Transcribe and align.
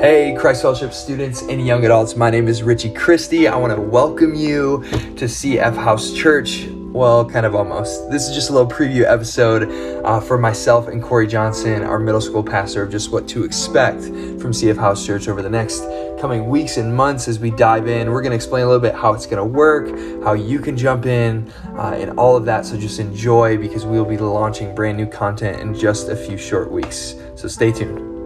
Hey, 0.00 0.32
Christ 0.38 0.62
Fellowship 0.62 0.92
students 0.92 1.42
and 1.42 1.66
young 1.66 1.84
adults, 1.84 2.14
my 2.14 2.30
name 2.30 2.46
is 2.46 2.62
Richie 2.62 2.94
Christie. 2.94 3.48
I 3.48 3.56
want 3.56 3.74
to 3.74 3.80
welcome 3.80 4.32
you 4.32 4.84
to 5.16 5.24
CF 5.24 5.74
House 5.74 6.12
Church. 6.12 6.68
Well, 6.68 7.28
kind 7.28 7.44
of 7.44 7.56
almost. 7.56 8.08
This 8.08 8.28
is 8.28 8.32
just 8.32 8.50
a 8.50 8.52
little 8.52 8.70
preview 8.70 9.02
episode 9.02 10.04
uh, 10.04 10.20
for 10.20 10.38
myself 10.38 10.86
and 10.86 11.02
Corey 11.02 11.26
Johnson, 11.26 11.82
our 11.82 11.98
middle 11.98 12.20
school 12.20 12.44
pastor, 12.44 12.84
of 12.84 12.92
just 12.92 13.10
what 13.10 13.26
to 13.30 13.42
expect 13.42 14.02
from 14.04 14.52
CF 14.52 14.76
House 14.76 15.04
Church 15.04 15.26
over 15.26 15.42
the 15.42 15.50
next 15.50 15.80
coming 16.20 16.48
weeks 16.48 16.76
and 16.76 16.94
months 16.94 17.26
as 17.26 17.40
we 17.40 17.50
dive 17.50 17.88
in. 17.88 18.12
We're 18.12 18.22
going 18.22 18.30
to 18.30 18.36
explain 18.36 18.62
a 18.62 18.66
little 18.66 18.80
bit 18.80 18.94
how 18.94 19.14
it's 19.14 19.26
going 19.26 19.38
to 19.38 19.44
work, 19.44 19.88
how 20.22 20.34
you 20.34 20.60
can 20.60 20.76
jump 20.76 21.06
in, 21.06 21.52
uh, 21.76 21.96
and 21.98 22.16
all 22.16 22.36
of 22.36 22.44
that. 22.44 22.66
So 22.66 22.78
just 22.78 23.00
enjoy 23.00 23.58
because 23.58 23.84
we 23.84 23.98
will 23.98 24.08
be 24.08 24.16
launching 24.16 24.76
brand 24.76 24.96
new 24.96 25.06
content 25.06 25.60
in 25.60 25.74
just 25.74 26.08
a 26.08 26.14
few 26.14 26.38
short 26.38 26.70
weeks. 26.70 27.16
So 27.34 27.48
stay 27.48 27.72
tuned. 27.72 28.17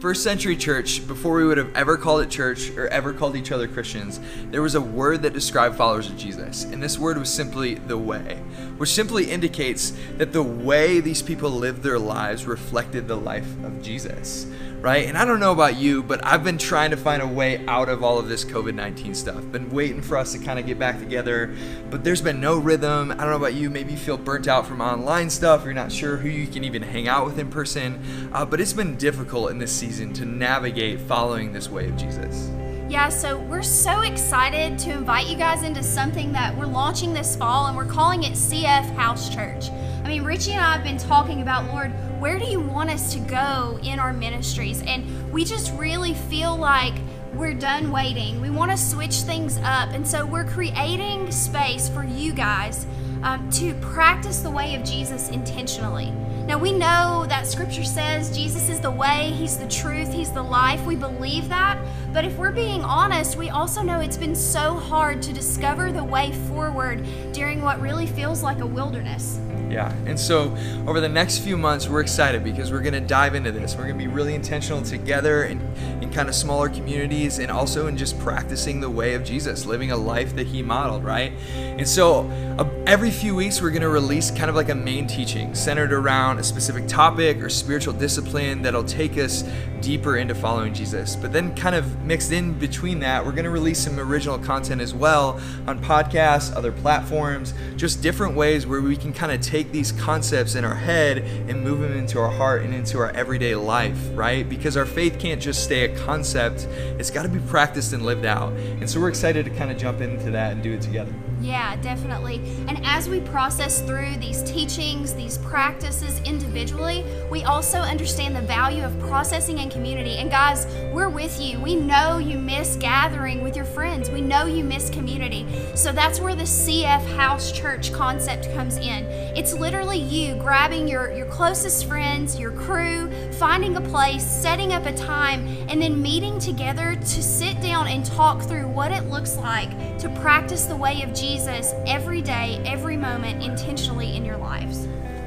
First 0.00 0.22
century 0.22 0.56
church, 0.56 1.06
before 1.08 1.36
we 1.36 1.44
would 1.44 1.58
have 1.58 1.74
ever 1.74 1.96
called 1.96 2.22
it 2.22 2.30
church 2.30 2.70
or 2.70 2.86
ever 2.88 3.12
called 3.12 3.34
each 3.34 3.50
other 3.50 3.66
Christians, 3.66 4.20
there 4.50 4.62
was 4.62 4.76
a 4.76 4.80
word 4.80 5.22
that 5.22 5.32
described 5.32 5.76
followers 5.76 6.08
of 6.08 6.16
Jesus, 6.16 6.64
and 6.64 6.82
this 6.82 6.98
word 6.98 7.18
was 7.18 7.32
simply 7.32 7.74
the 7.74 7.98
way, 7.98 8.36
which 8.76 8.90
simply 8.90 9.30
indicates 9.30 9.92
that 10.16 10.32
the 10.32 10.42
way 10.42 11.00
these 11.00 11.22
people 11.22 11.50
lived 11.50 11.82
their 11.82 11.98
lives 11.98 12.46
reflected 12.46 13.08
the 13.08 13.16
life 13.16 13.48
of 13.64 13.82
Jesus 13.82 14.46
right? 14.80 15.06
And 15.06 15.18
I 15.18 15.24
don't 15.24 15.40
know 15.40 15.52
about 15.52 15.76
you, 15.76 16.02
but 16.02 16.24
I've 16.24 16.44
been 16.44 16.58
trying 16.58 16.90
to 16.90 16.96
find 16.96 17.20
a 17.20 17.26
way 17.26 17.64
out 17.66 17.88
of 17.88 18.04
all 18.04 18.18
of 18.18 18.28
this 18.28 18.44
COVID 18.44 18.74
19 18.74 19.14
stuff. 19.14 19.42
Been 19.50 19.70
waiting 19.70 20.00
for 20.00 20.16
us 20.16 20.32
to 20.32 20.38
kind 20.38 20.58
of 20.58 20.66
get 20.66 20.78
back 20.78 20.98
together, 20.98 21.54
but 21.90 22.04
there's 22.04 22.22
been 22.22 22.40
no 22.40 22.58
rhythm. 22.58 23.10
I 23.10 23.16
don't 23.16 23.30
know 23.30 23.36
about 23.36 23.54
you, 23.54 23.70
maybe 23.70 23.92
you 23.92 23.98
feel 23.98 24.16
burnt 24.16 24.46
out 24.46 24.66
from 24.66 24.80
online 24.80 25.30
stuff, 25.30 25.64
you're 25.64 25.74
not 25.74 25.90
sure 25.90 26.16
who 26.16 26.28
you 26.28 26.46
can 26.46 26.64
even 26.64 26.82
hang 26.82 27.08
out 27.08 27.26
with 27.26 27.38
in 27.38 27.50
person, 27.50 28.30
uh, 28.32 28.44
but 28.44 28.60
it's 28.60 28.72
been 28.72 28.96
difficult 28.96 29.50
in 29.50 29.58
this 29.58 29.72
season 29.72 29.87
to 29.88 30.26
navigate 30.26 31.00
following 31.00 31.50
this 31.50 31.70
way 31.70 31.88
of 31.88 31.96
Jesus. 31.96 32.50
Yeah, 32.90 33.08
so 33.08 33.38
we're 33.38 33.62
so 33.62 34.02
excited 34.02 34.78
to 34.80 34.92
invite 34.92 35.28
you 35.28 35.36
guys 35.36 35.62
into 35.62 35.82
something 35.82 36.30
that 36.32 36.54
we're 36.54 36.66
launching 36.66 37.14
this 37.14 37.34
fall, 37.34 37.68
and 37.68 37.76
we're 37.76 37.86
calling 37.86 38.22
it 38.22 38.32
CF 38.32 38.94
House 38.96 39.34
Church. 39.34 39.70
I 40.04 40.08
mean, 40.08 40.24
Richie 40.24 40.52
and 40.52 40.60
I 40.60 40.74
have 40.74 40.84
been 40.84 40.98
talking 40.98 41.40
about, 41.40 41.64
Lord, 41.68 41.90
where 42.20 42.38
do 42.38 42.44
you 42.44 42.60
want 42.60 42.90
us 42.90 43.14
to 43.14 43.18
go 43.20 43.78
in 43.82 43.98
our 43.98 44.12
ministries? 44.12 44.82
And 44.82 45.32
we 45.32 45.42
just 45.44 45.72
really 45.74 46.12
feel 46.12 46.54
like 46.54 46.94
we're 47.32 47.54
done 47.54 47.90
waiting. 47.90 48.42
We 48.42 48.50
want 48.50 48.70
to 48.70 48.76
switch 48.76 49.16
things 49.16 49.56
up. 49.58 49.90
And 49.94 50.06
so 50.06 50.26
we're 50.26 50.44
creating 50.44 51.30
space 51.32 51.88
for 51.88 52.04
you 52.04 52.34
guys 52.34 52.86
um, 53.22 53.50
to 53.52 53.74
practice 53.74 54.40
the 54.40 54.50
way 54.50 54.74
of 54.74 54.84
Jesus 54.84 55.28
intentionally. 55.30 56.12
Now, 56.48 56.56
we 56.56 56.72
know 56.72 57.26
that 57.28 57.46
scripture 57.46 57.84
says 57.84 58.34
Jesus 58.34 58.70
is 58.70 58.80
the 58.80 58.90
way, 58.90 59.32
He's 59.36 59.58
the 59.58 59.68
truth, 59.68 60.12
He's 60.12 60.32
the 60.32 60.42
life. 60.42 60.82
We 60.86 60.96
believe 60.96 61.50
that. 61.50 61.78
But 62.12 62.24
if 62.24 62.38
we're 62.38 62.52
being 62.52 62.82
honest, 62.82 63.36
we 63.36 63.50
also 63.50 63.82
know 63.82 64.00
it's 64.00 64.16
been 64.16 64.34
so 64.34 64.74
hard 64.74 65.20
to 65.22 65.32
discover 65.34 65.92
the 65.92 66.02
way 66.02 66.32
forward 66.32 67.06
during 67.32 67.60
what 67.60 67.80
really 67.82 68.06
feels 68.06 68.42
like 68.42 68.60
a 68.60 68.66
wilderness. 68.66 69.38
Yeah. 69.68 69.92
And 70.06 70.18
so 70.18 70.56
over 70.86 71.00
the 71.00 71.08
next 71.08 71.40
few 71.40 71.58
months, 71.58 71.86
we're 71.86 72.00
excited 72.00 72.42
because 72.42 72.72
we're 72.72 72.80
going 72.80 72.94
to 72.94 73.00
dive 73.00 73.34
into 73.34 73.52
this. 73.52 73.76
We're 73.76 73.84
going 73.84 73.98
to 73.98 74.04
be 74.04 74.10
really 74.10 74.34
intentional 74.34 74.82
together 74.82 75.44
in, 75.44 75.60
in 76.00 76.10
kind 76.10 76.28
of 76.28 76.34
smaller 76.34 76.68
communities 76.68 77.38
and 77.38 77.50
also 77.50 77.86
in 77.86 77.96
just 77.96 78.18
practicing 78.18 78.80
the 78.80 78.90
way 78.90 79.14
of 79.14 79.24
Jesus, 79.24 79.66
living 79.66 79.90
a 79.90 79.96
life 79.96 80.34
that 80.36 80.46
he 80.46 80.62
modeled, 80.62 81.04
right? 81.04 81.32
And 81.56 81.86
so 81.86 82.28
uh, 82.58 82.68
every 82.86 83.10
few 83.10 83.34
weeks, 83.34 83.60
we're 83.60 83.70
going 83.70 83.82
to 83.82 83.88
release 83.88 84.30
kind 84.30 84.50
of 84.50 84.56
like 84.56 84.68
a 84.68 84.74
main 84.74 85.06
teaching 85.06 85.54
centered 85.54 85.92
around 85.92 86.38
a 86.38 86.44
specific 86.44 86.86
topic 86.86 87.42
or 87.42 87.48
spiritual 87.48 87.94
discipline 87.94 88.62
that'll 88.62 88.84
take 88.84 89.16
us 89.18 89.44
deeper 89.80 90.16
into 90.16 90.34
following 90.34 90.74
Jesus. 90.74 91.16
But 91.16 91.32
then, 91.32 91.54
kind 91.54 91.74
of 91.74 92.02
mixed 92.02 92.32
in 92.32 92.58
between 92.58 93.00
that, 93.00 93.24
we're 93.24 93.32
going 93.32 93.44
to 93.44 93.50
release 93.50 93.78
some 93.78 93.98
original 93.98 94.38
content 94.38 94.80
as 94.80 94.94
well 94.94 95.40
on 95.66 95.78
podcasts, 95.80 96.54
other 96.54 96.72
platforms, 96.72 97.54
just 97.76 98.02
different 98.02 98.34
ways 98.34 98.66
where 98.66 98.80
we 98.80 98.96
can 98.96 99.12
kind 99.12 99.32
of 99.32 99.40
take 99.40 99.70
these 99.72 99.92
concepts 99.92 100.54
in 100.54 100.64
our 100.64 100.74
head 100.74 101.18
and 101.18 101.62
move 101.62 101.80
them 101.80 101.96
into 101.96 102.18
our 102.18 102.30
heart 102.30 102.62
and 102.62 102.74
into 102.74 102.98
our 102.98 103.10
everyday 103.10 103.54
life, 103.54 103.98
right? 104.14 104.48
Because 104.48 104.76
our 104.76 104.86
faith 104.86 105.18
can't 105.18 105.40
just 105.40 105.64
stay 105.64 105.84
a 105.88 105.96
concept, 105.96 106.66
it's 106.98 107.10
got 107.10 107.22
to 107.22 107.28
be 107.28 107.40
practiced 107.40 107.92
and 107.92 108.04
lived 108.04 108.24
out. 108.24 108.52
And 108.52 108.88
so, 108.88 109.00
we're 109.00 109.08
excited 109.08 109.44
to 109.44 109.50
kind 109.50 109.70
of 109.70 109.78
jump 109.78 110.00
into 110.00 110.30
that 110.30 110.52
and 110.52 110.62
do 110.62 110.72
it 110.72 110.82
together. 110.82 111.14
Yeah, 111.40 111.76
definitely. 111.76 112.40
And 112.66 112.84
as 112.84 113.08
we 113.08 113.20
process 113.20 113.80
through 113.80 114.16
these 114.16 114.42
teachings, 114.42 115.14
these 115.14 115.38
practices 115.38 116.20
individually, 116.24 117.04
we 117.30 117.44
also 117.44 117.78
understand 117.78 118.34
the 118.34 118.40
value 118.40 118.82
of 118.82 118.98
processing 119.00 119.58
in 119.58 119.70
community. 119.70 120.16
And 120.16 120.30
guys, 120.30 120.66
we're 120.92 121.08
with 121.08 121.40
you. 121.40 121.60
We 121.60 121.76
know 121.76 122.18
you 122.18 122.38
miss 122.38 122.76
gathering 122.76 123.42
with 123.42 123.54
your 123.54 123.64
friends, 123.64 124.10
we 124.10 124.20
know 124.20 124.46
you 124.46 124.64
miss 124.64 124.90
community. 124.90 125.46
So 125.74 125.92
that's 125.92 126.20
where 126.20 126.34
the 126.34 126.42
CF 126.42 127.06
House 127.16 127.52
Church 127.52 127.92
concept 127.92 128.52
comes 128.54 128.76
in. 128.76 129.04
It's 129.36 129.54
literally 129.54 129.98
you 129.98 130.34
grabbing 130.36 130.88
your, 130.88 131.12
your 131.12 131.26
closest 131.26 131.86
friends, 131.86 132.38
your 132.38 132.50
crew, 132.50 133.10
finding 133.32 133.76
a 133.76 133.80
place, 133.80 134.24
setting 134.24 134.72
up 134.72 134.86
a 134.86 134.92
time, 134.92 135.46
and 135.68 135.80
then 135.80 136.02
meeting 136.02 136.40
together 136.40 136.96
to 136.96 137.22
sit 137.22 137.60
down 137.60 137.86
and 137.86 138.04
talk 138.04 138.42
through 138.42 138.66
what 138.66 138.90
it 138.90 139.04
looks 139.08 139.36
like 139.36 139.70
to 139.98 140.08
practice 140.20 140.66
the 140.66 140.76
way 140.76 141.02
of 141.02 141.12
Jesus 141.28 141.74
every 141.86 142.22
day, 142.22 142.58
every 142.64 142.96
moment, 142.96 143.42
intentionally 143.42 144.16
in 144.16 144.24
your 144.24 144.38
lives. 144.38 144.77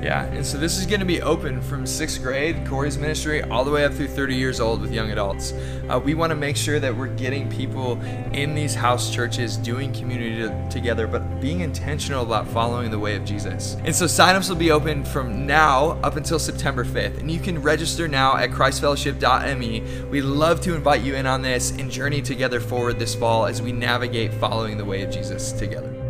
Yeah, 0.02 0.24
and 0.26 0.44
so 0.44 0.58
this 0.58 0.80
is 0.80 0.88
going 0.88 1.00
to 1.00 1.06
be 1.06 1.22
open 1.22 1.62
from 1.62 1.86
sixth 1.86 2.24
grade, 2.24 2.66
Corey's 2.66 2.98
ministry, 2.98 3.44
all 3.44 3.64
the 3.64 3.70
way 3.70 3.86
up 3.86 3.94
through 3.94 4.08
30 4.08 4.36
years 4.36 4.60
old 4.60 4.82
with 4.82 4.92
young 4.92 5.12
adults. 5.12 5.54
Uh, 5.90 6.00
we 6.04 6.16
want 6.16 6.32
to 6.32 6.36
make 6.36 6.58
sure 6.58 6.80
that 6.80 6.96
we're 6.96 7.06
getting 7.06 7.48
people 7.52 8.02
in 8.34 8.56
these 8.56 8.74
house 8.74 9.14
churches 9.14 9.58
doing 9.58 9.94
community 9.94 10.38
to, 10.38 10.70
together, 10.72 11.06
but 11.06 11.40
being 11.40 11.60
intentional 11.60 12.24
about 12.24 12.48
following 12.48 12.90
the 12.90 12.98
way 12.98 13.16
of 13.16 13.24
Jesus. 13.24 13.78
And 13.86 13.96
so 13.96 14.06
signups 14.06 14.50
will 14.50 14.56
be 14.56 14.72
open 14.72 15.06
from 15.06 15.46
now 15.46 16.00
up 16.04 16.16
until 16.16 16.40
September 16.40 16.84
5th, 16.84 17.20
and 17.20 17.30
you 17.30 17.40
can 17.40 17.62
register 17.62 18.08
now 18.08 18.38
at 18.38 18.50
christfellowship.me. 18.50 19.82
We'd 20.10 20.22
love 20.24 20.62
to 20.62 20.74
invite 20.74 21.02
you 21.04 21.14
in 21.14 21.28
on 21.28 21.44
this 21.44 21.70
and 21.72 21.92
journey 21.92 22.24
together 22.24 22.60
forward 22.60 22.98
this 22.98 23.14
fall 23.14 23.46
as 23.46 23.62
we 23.62 23.72
navigate 23.72 24.34
following 24.34 24.78
the 24.78 24.86
way 24.86 25.04
of 25.04 25.12
Jesus 25.12 25.52
together. 25.52 26.01